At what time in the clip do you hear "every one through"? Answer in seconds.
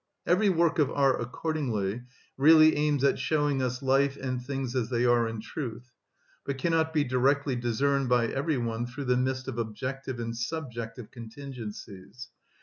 8.25-9.05